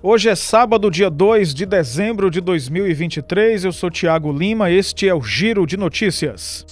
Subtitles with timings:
[0.00, 3.64] Hoje é sábado, dia 2 de dezembro de 2023.
[3.64, 6.64] Eu sou Tiago Lima, este é o Giro de Notícias.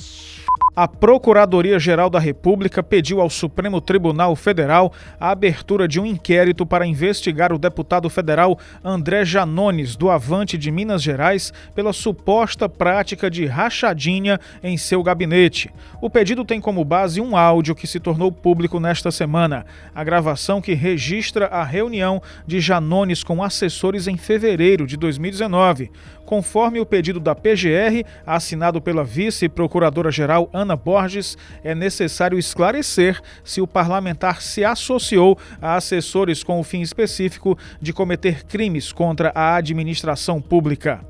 [0.78, 6.86] A Procuradoria-Geral da República pediu ao Supremo Tribunal Federal a abertura de um inquérito para
[6.86, 13.46] investigar o deputado federal André Janones, do Avante de Minas Gerais, pela suposta prática de
[13.46, 15.70] rachadinha em seu gabinete.
[15.98, 19.64] O pedido tem como base um áudio que se tornou público nesta semana.
[19.94, 25.90] A gravação que registra a reunião de Janones com assessores em fevereiro de 2019.
[26.26, 33.66] Conforme o pedido da PGR, assinado pela vice-procuradora-geral Ana Borges, é necessário esclarecer se o
[33.66, 40.40] parlamentar se associou a assessores com o fim específico de cometer crimes contra a administração
[40.40, 41.04] pública.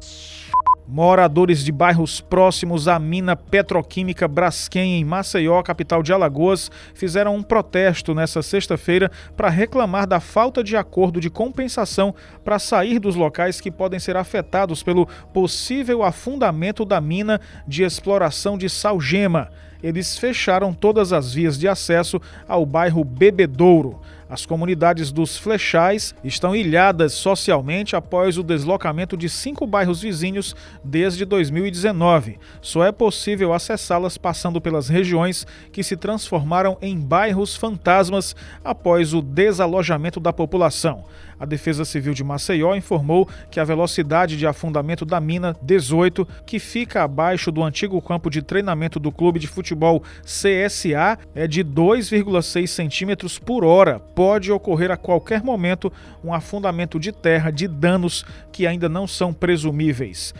[0.88, 7.42] Moradores de bairros próximos à mina petroquímica Braskem, em Maceió, capital de Alagoas, fizeram um
[7.42, 13.60] protesto nesta sexta-feira para reclamar da falta de acordo de compensação para sair dos locais
[13.60, 19.50] que podem ser afetados pelo possível afundamento da mina de exploração de salgema.
[19.82, 24.00] Eles fecharam todas as vias de acesso ao bairro Bebedouro.
[24.28, 31.24] As comunidades dos Flechais estão ilhadas socialmente após o deslocamento de cinco bairros vizinhos desde
[31.24, 32.36] 2019.
[32.60, 39.22] Só é possível acessá-las passando pelas regiões que se transformaram em bairros fantasmas após o
[39.22, 41.04] desalojamento da população.
[41.38, 46.58] A Defesa Civil de Maceió informou que a velocidade de afundamento da mina 18, que
[46.58, 52.66] fica abaixo do antigo campo de treinamento do clube de futebol CSA, é de 2,6
[52.66, 55.92] centímetros por hora pode ocorrer a qualquer momento
[56.24, 60.34] um afundamento de terra de danos que ainda não são presumíveis.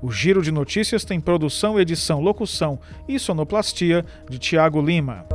[0.00, 2.78] O Giro de Notícias tem produção, edição, locução
[3.08, 5.26] e sonoplastia de Tiago Lima.